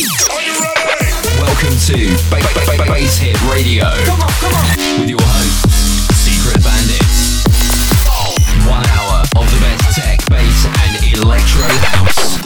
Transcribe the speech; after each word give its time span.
Welcome 0.00 1.76
to 1.76 2.16
ba- 2.30 2.40
ba- 2.40 2.64
ba- 2.78 2.84
Bass 2.88 3.18
Hit 3.18 3.36
Radio 3.52 3.84
Come 4.08 4.22
on, 4.22 4.28
come 4.40 4.54
on. 4.54 5.00
with 5.00 5.10
your 5.10 5.20
hosts, 5.20 6.16
Secret 6.24 6.56
Bandits. 6.64 7.44
One 8.64 8.86
hour 8.96 9.20
of 9.36 9.44
the 9.52 9.60
best 9.60 9.96
tech, 10.00 10.24
bass, 10.30 10.64
and 10.88 11.20
electro 11.20 11.68
house. 11.92 12.40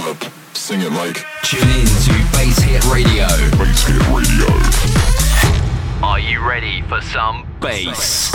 Sing 0.59 0.81
it 0.81 0.91
like 0.99 1.25
Tune 1.45 1.63
in 1.71 1.87
to 1.87 2.15
Bass 2.35 2.59
Hit 2.59 2.83
Radio. 2.87 3.29
Bass 3.55 3.87
Hit 3.87 4.03
Radio. 4.11 4.51
Are 6.03 6.19
you 6.19 6.45
ready 6.45 6.83
for 6.89 7.01
some 7.03 7.47
bass? 7.61 8.34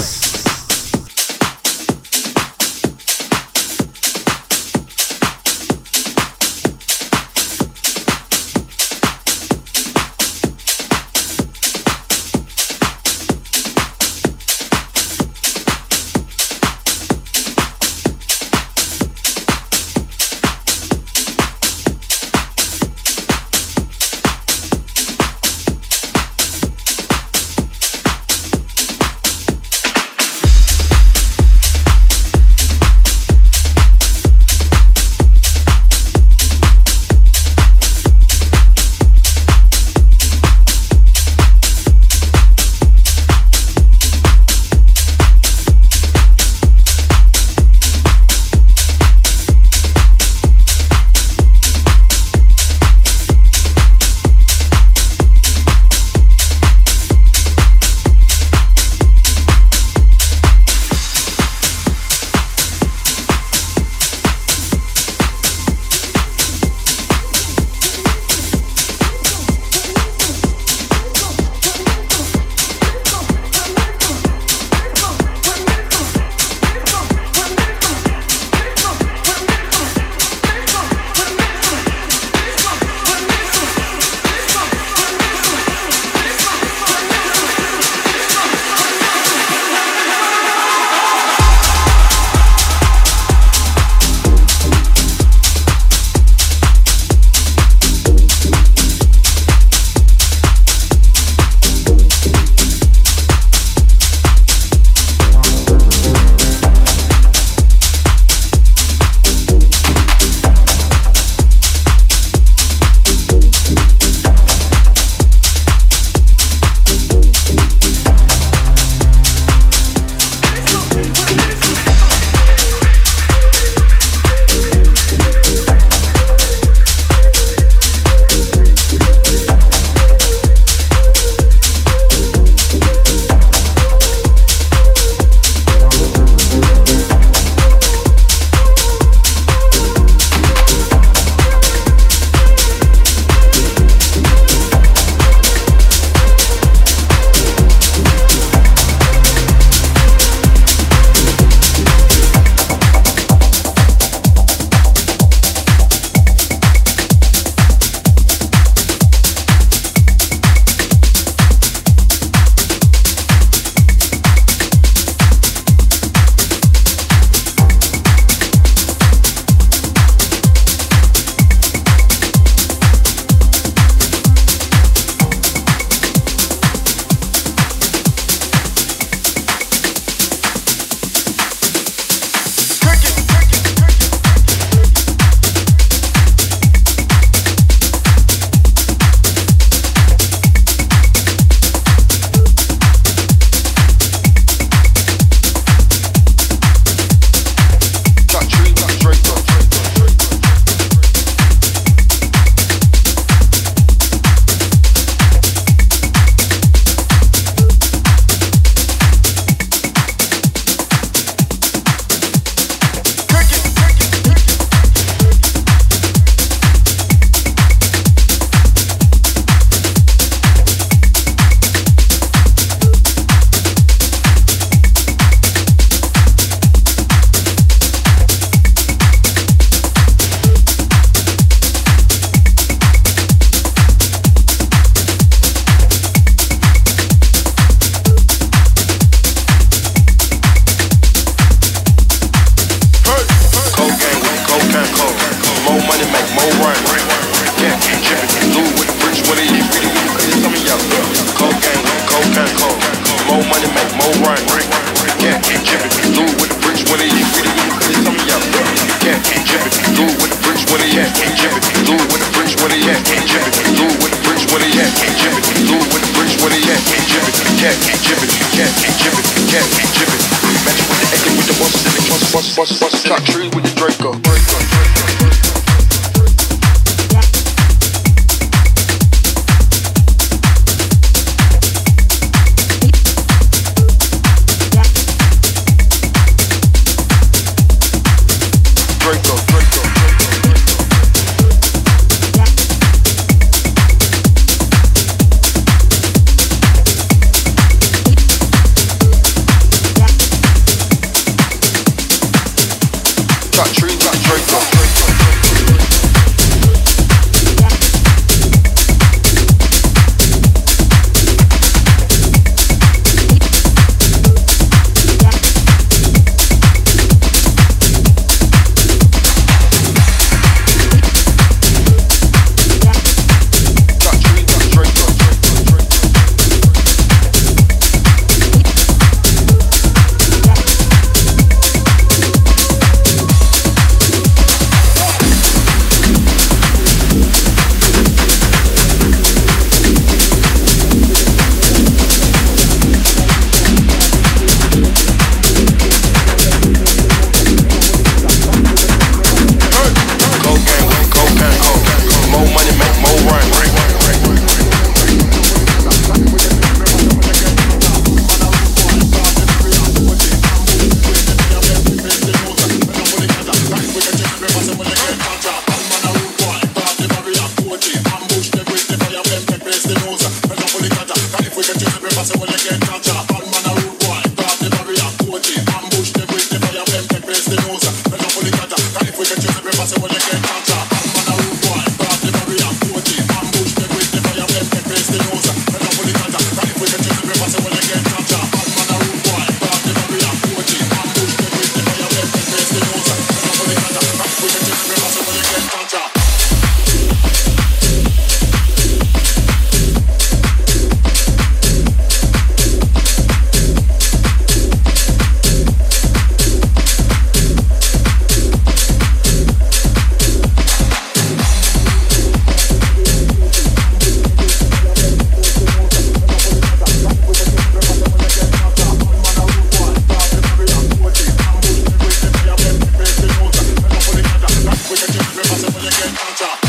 get 425.99 426.17
on 426.17 426.35
top. 426.35 426.68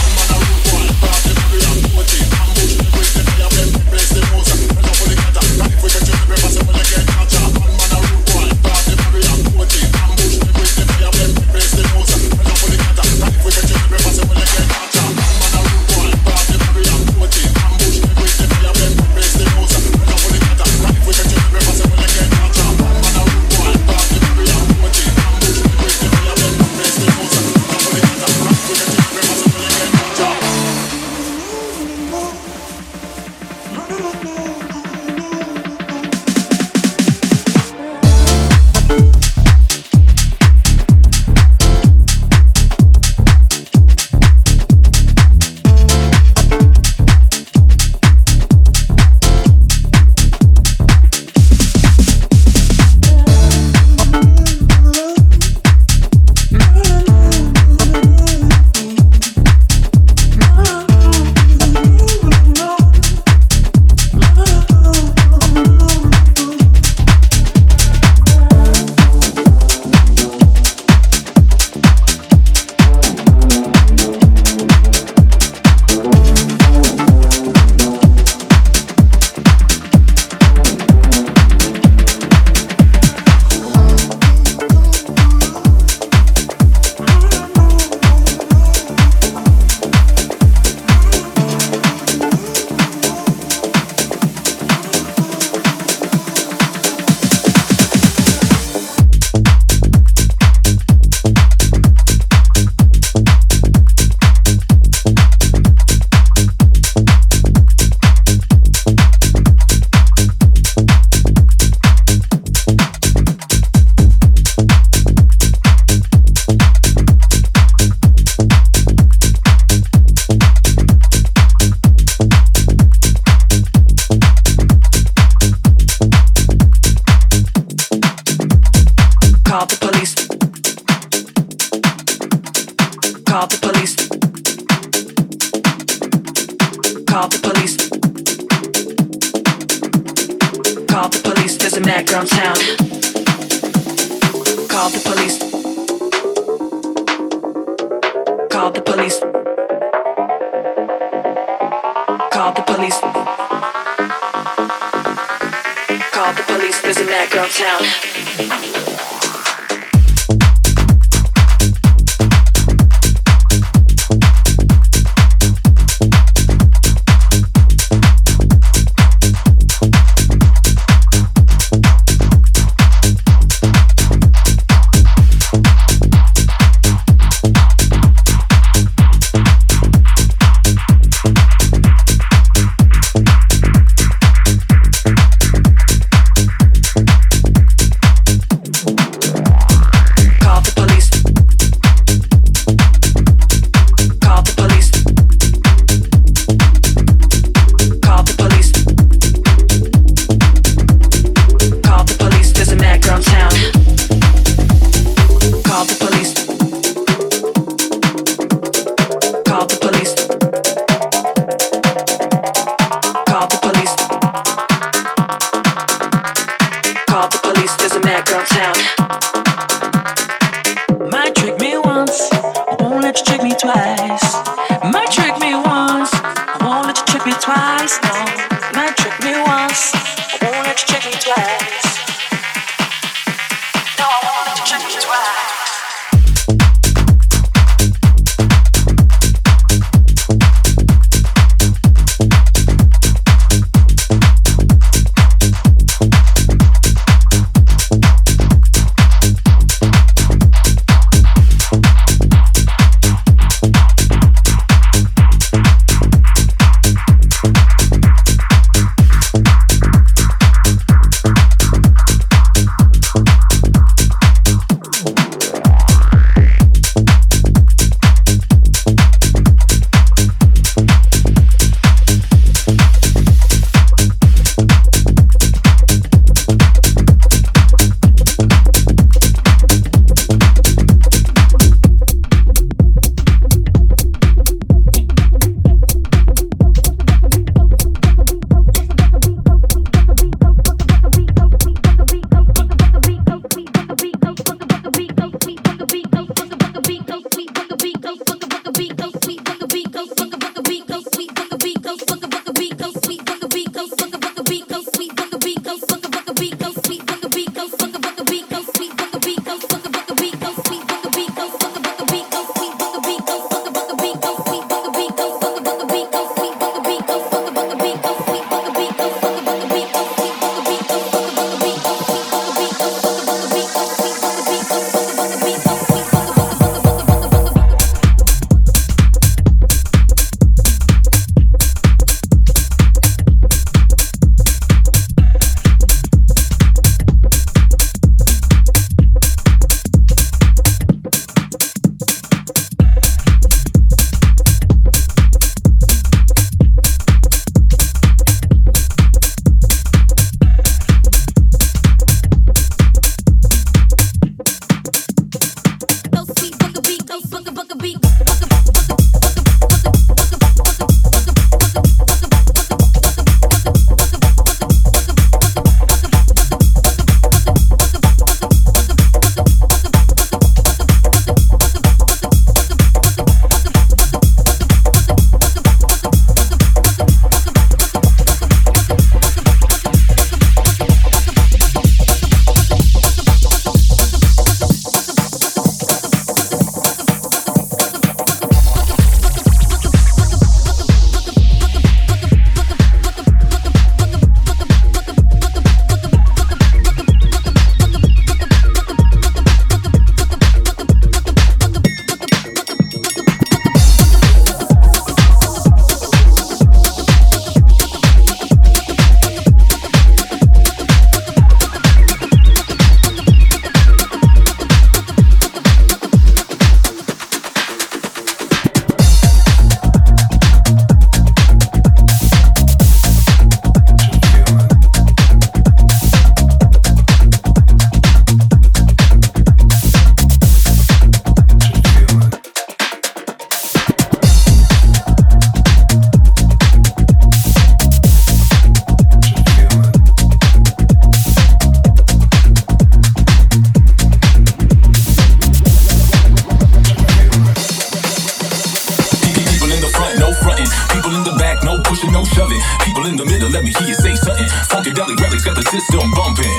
People 453.01 453.13
in 453.13 453.17
the 453.17 453.25
middle, 453.33 453.49
let 453.49 453.65
me 453.65 453.73
hear 453.73 453.89
you 453.89 453.95
say 453.95 454.15
something. 454.15 454.45
Funkadelic 454.69 455.17
relics 455.25 455.43
got 455.43 455.57
the 455.57 455.63
system 455.73 456.05
bumping. 456.13 456.53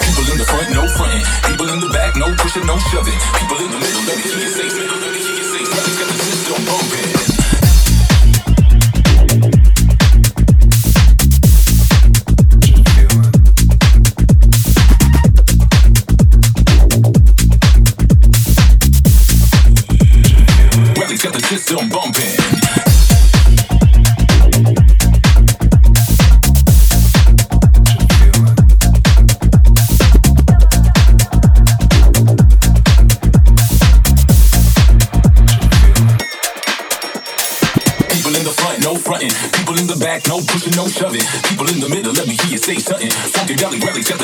People 0.00 0.24
in 0.32 0.38
the 0.40 0.46
front, 0.48 0.72
no 0.72 0.88
fronting. 0.88 1.20
People 1.44 1.68
in 1.68 1.80
the 1.80 1.90
back, 1.92 2.16
no 2.16 2.32
pushing, 2.40 2.64
no 2.64 2.78
shoving. 2.88 3.12
People 3.36 3.60
in 3.60 3.68
the 3.68 3.76
middle, 3.76 4.02
let 4.08 4.16
me 4.16 4.22
hear 4.24 4.40
you 4.40 4.48
say 4.48 4.68
something. 4.70 4.81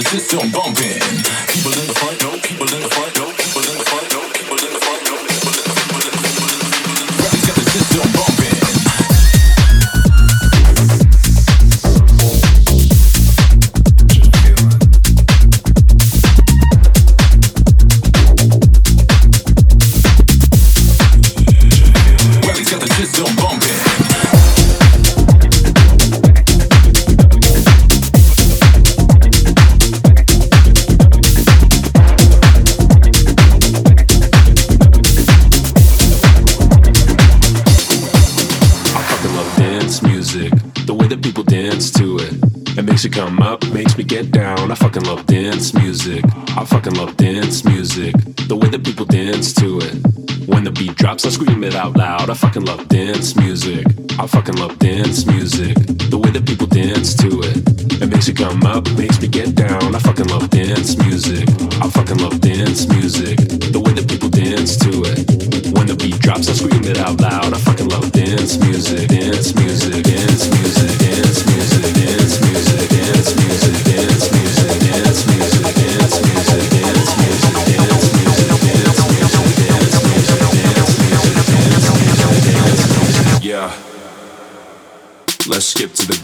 system 0.09 0.51
bumping. 0.51 0.88
dance 54.89 55.27
music, 55.27 55.77
the 56.09 56.17
way 56.17 56.31
that 56.31 56.47
people 56.47 56.67
dance 56.67 57.15
to 57.15 57.29
it. 57.45 57.57
It 58.01 58.09
makes 58.09 58.27
me 58.29 58.35
come 58.35 58.63
up, 58.65 58.89
makes 58.97 59.21
me 59.21 59.29
get 59.29 59.55
down. 59.55 59.95
I 59.95 59.99
fucking 59.99 60.29
love 60.29 60.49
dance 60.49 60.97
music. 60.97 61.47
I 61.83 61.91
fucking 61.91 62.19
love 62.19 62.41
dance 62.41 62.89
music, 62.89 63.37
the 63.75 63.81
way 63.85 63.93
that 63.93 64.09
people 64.09 64.31
dance 64.31 64.79
to 64.85 64.93
it. 65.13 65.19
When 65.77 65.87
the 65.87 65.97
beat 65.97 66.19
drops, 66.21 66.49
I 66.49 66.55
scream 66.55 66.85
it 66.85 66.99
out 66.99 67.21
loud. 67.21 67.53
I 67.53 67.59
fucking 67.59 67.89
love 67.89 68.11
dance 68.13 68.57
music, 68.65 69.09
dance 69.09 69.55
music, 69.55 70.05
dance 70.05 70.45
music, 70.57 70.93
dance 71.05 71.37
music, 71.45 71.85
dance 71.93 72.35
music, 72.41 72.41
dance 72.41 72.41
music. 72.41 72.89
Dance 72.89 73.27
music. 73.37 73.38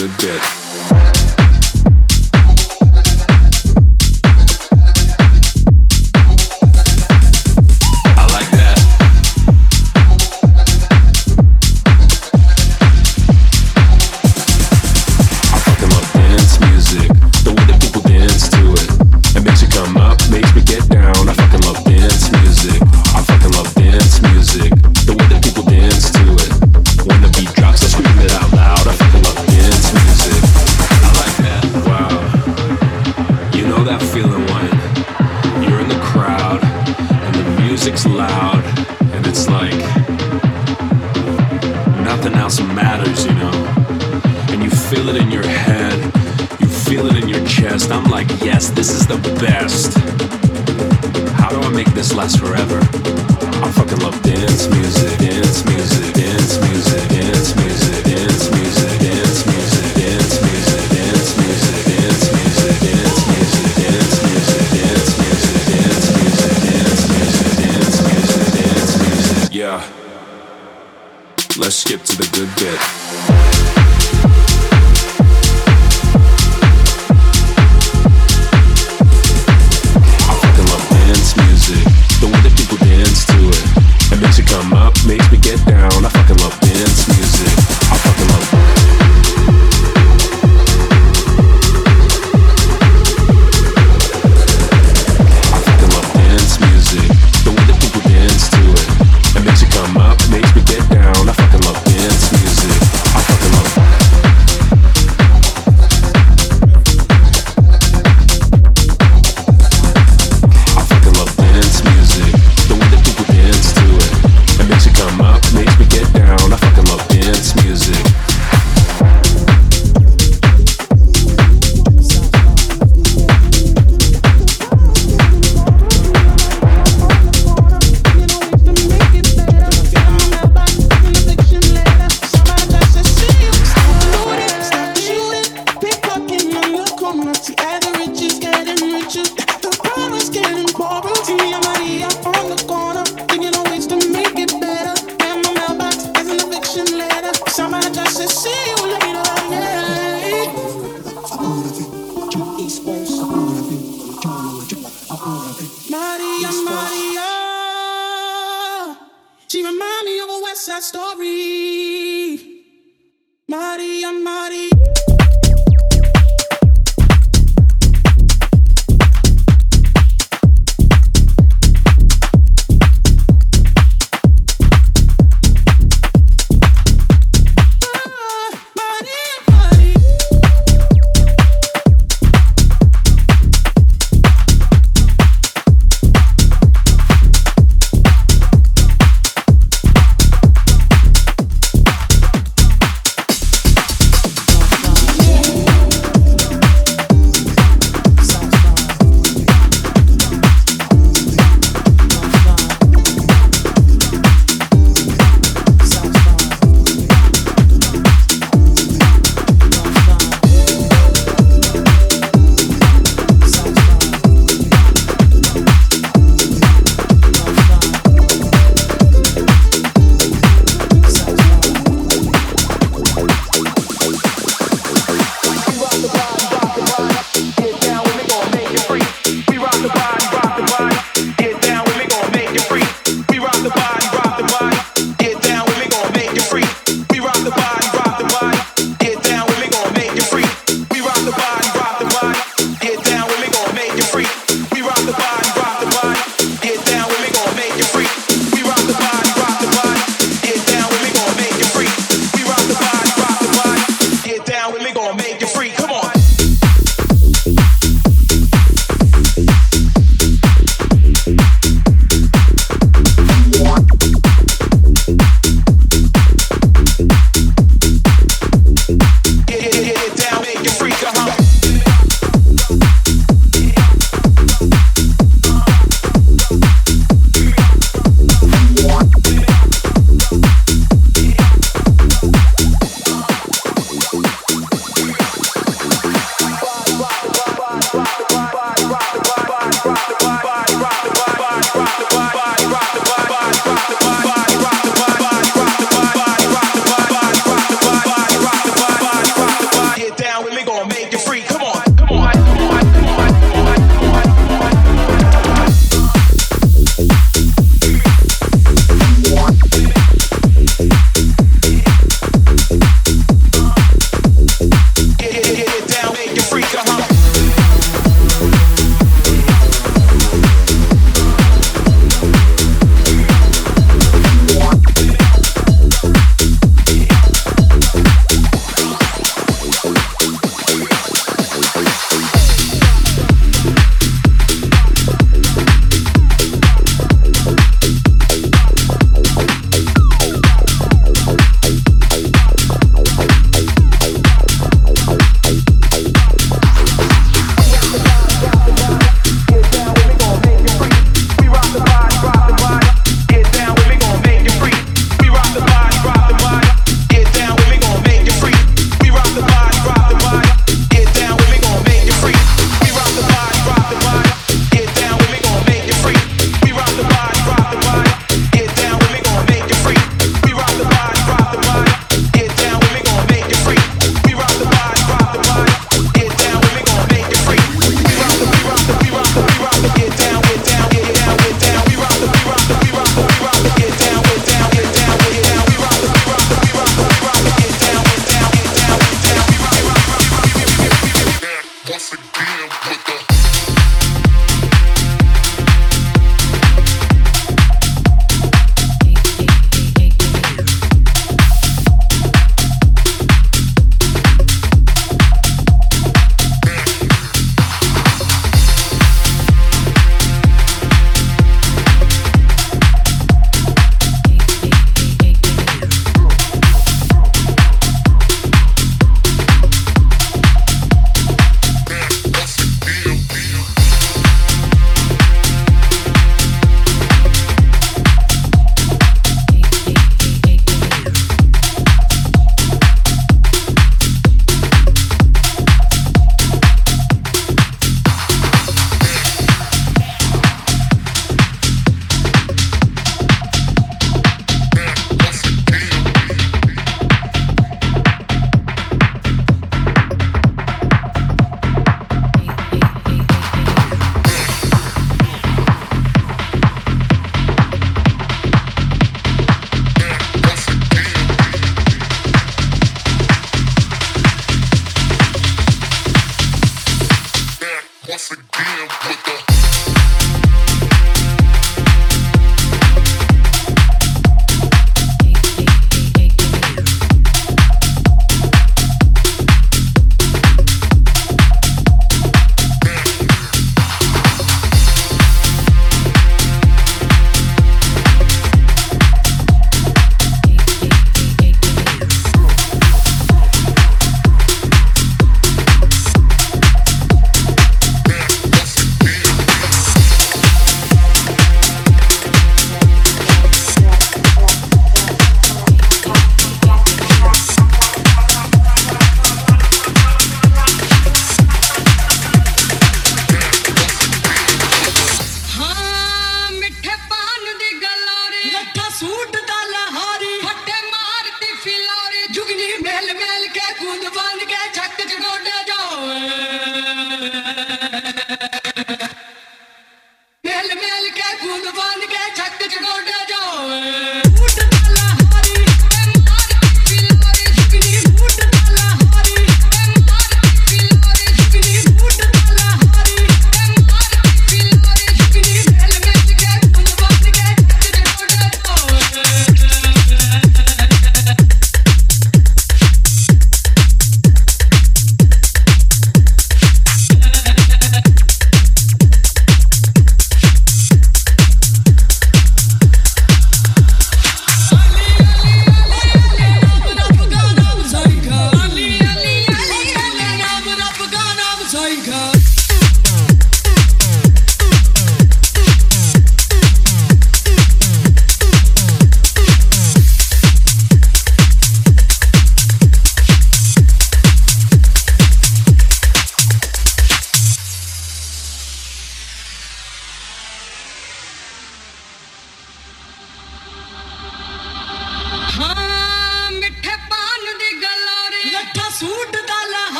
good 0.00 0.16
bit. 0.16 0.99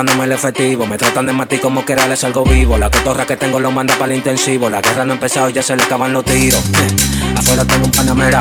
Buscándome 0.00 0.24
el 0.24 0.32
efectivo. 0.32 0.86
Me 0.86 0.96
tratan 0.96 1.26
de 1.26 1.32
matar 1.32 1.60
como 1.60 1.84
que 1.84 1.94
les 1.94 2.24
algo 2.24 2.44
vivo. 2.44 2.78
La 2.78 2.90
cotorra 2.90 3.26
que 3.26 3.36
tengo 3.36 3.60
lo 3.60 3.70
manda 3.70 3.94
para 3.96 4.12
el 4.12 4.18
intensivo. 4.18 4.70
La 4.70 4.80
guerra 4.80 5.04
no 5.04 5.12
ha 5.12 5.14
empezado 5.14 5.50
y 5.50 5.52
ya 5.52 5.62
se 5.62 5.76
le 5.76 5.82
acaban 5.82 6.12
los 6.12 6.24
tiros. 6.24 6.62
Afuera 7.36 7.64
tengo 7.66 7.84
un 7.84 7.90
panamera. 7.90 8.40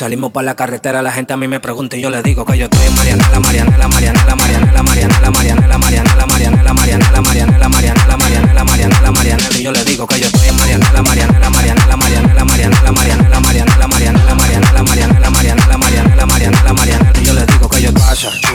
Salimos 0.00 0.32
por 0.32 0.42
la 0.42 0.56
carretera, 0.56 1.02
la 1.02 1.12
gente 1.12 1.34
a 1.34 1.36
mí 1.36 1.46
me 1.46 1.60
pregunta 1.60 1.94
y 1.94 2.00
yo 2.00 2.08
le 2.08 2.22
digo 2.22 2.46
que 2.46 2.56
yo 2.56 2.64
estoy 2.64 2.86
en 2.86 2.94
Marianela, 2.94 3.38
Marianela, 3.38 3.86
Marianela, 3.86 4.34
Marianela, 4.34 4.82
Marianela, 4.82 5.30
Marianela, 5.30 5.78
Marianela, 5.78 6.26
Marianela, 6.26 6.74
Marianela, 6.78 7.20
Marianela, 7.20 7.68
Marianela, 7.68 8.16
Marianela, 8.16 8.64
Marianela, 8.64 9.12
Marianela, 9.12 9.58
y 9.58 9.62
yo 9.62 9.72
le 9.72 9.84
digo 9.84 10.06
que 10.06 10.18
yo 10.18 10.26
estoy 10.28 10.48
en 10.48 10.56
Marianela, 10.56 11.02
Marianela, 11.02 11.50
Marianela, 11.50 11.96
Marianela, 11.98 12.44
Marianela, 12.46 12.92
Marianela, 12.92 13.40
Marianela, 13.40 13.88
Marianela, 13.90 14.34
Marianela, 14.34 14.80
Marianela, 14.80 14.80
Marianela, 14.80 15.76
Marianela, 15.76 16.26
Marianela, 16.26 16.72
Marianela, 16.72 17.09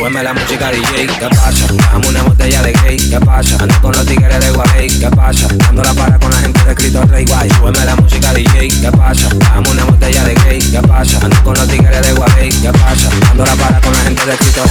súbeme 0.05 0.21
la 0.21 0.33
música 0.35 0.69
DJ, 0.69 1.07
¿qué 1.07 1.27
pasa? 1.29 1.65
Dame 1.91 2.07
una 2.07 2.21
botella 2.21 2.61
de 2.61 2.73
gay, 2.73 2.97
¿qué 2.97 3.19
pasa? 3.19 3.57
Ando 3.59 3.81
con 3.81 3.91
los 3.91 4.05
tigres 4.05 4.39
de 4.39 4.51
Guay, 4.51 4.87
¿qué 4.87 5.09
pasa? 5.09 5.47
Dando 5.57 5.81
la 5.81 5.93
para 5.95 6.19
con 6.19 6.29
la 6.29 6.37
gente 6.37 6.63
de 6.63 6.75
Cristo 6.75 7.01
Rey 7.05 7.25
Guay, 7.25 7.49
súbeme 7.49 7.85
la 7.85 7.95
música 7.95 8.31
DJ, 8.31 8.67
¿qué 8.81 8.91
pasa? 8.91 9.29
Dame 9.33 9.67
una 9.71 9.85
botella 9.85 10.23
de 10.25 10.35
gay, 10.35 10.59
¿qué 10.59 10.87
pasa? 10.87 11.19
con 11.43 11.55
los 11.55 11.67
tigres 11.67 12.01
de 12.05 12.13
Guay, 12.13 12.49
¿qué 12.49 12.71
pasa? 12.71 13.09
Ando 13.31 13.45
la 13.45 13.55
para 13.55 13.81
con 13.81 13.93
la 13.93 13.99
gente 13.99 14.25
de 14.27 14.37
Cristo 14.37 14.63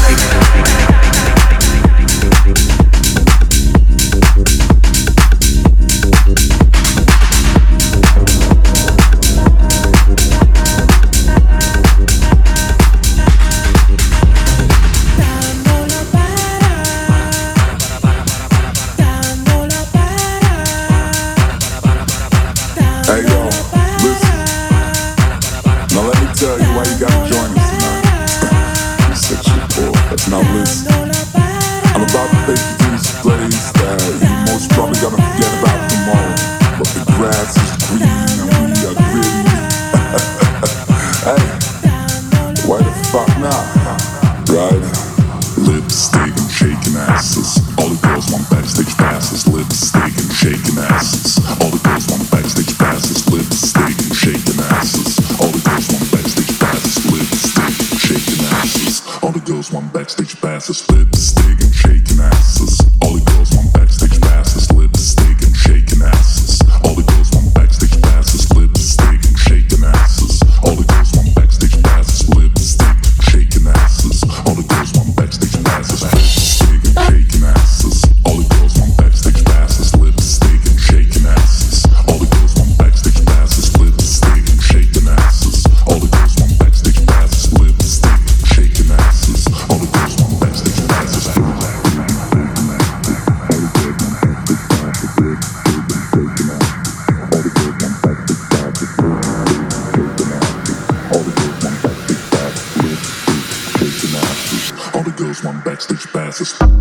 It's. 106.40 106.73